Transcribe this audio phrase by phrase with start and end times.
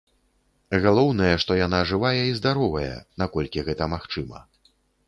[0.85, 2.91] Галоўнае, што яна жывая і здаровая,
[3.25, 4.47] наколькі гэта магчыма.